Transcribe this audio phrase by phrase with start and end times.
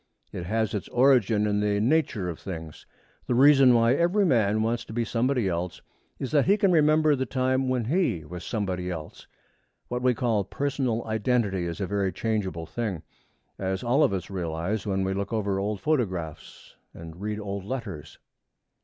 [0.31, 2.87] It has its origin in the nature of things.
[3.27, 5.83] The reason why every man wants to be somebody else
[6.17, 9.27] is that he can remember the time when he was somebody else.
[9.89, 13.03] What we call personal identity is a very changeable thing,
[13.59, 18.17] as all of us realize when we look over old photographs and read old letters.